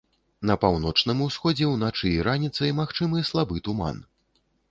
На 0.51 0.53
паўночным 0.61 1.19
усходзе 1.25 1.67
ўначы 1.73 2.07
і 2.13 2.23
раніцай 2.29 2.73
магчымы 2.79 3.23
слабы 3.31 3.63
туман. 3.67 4.03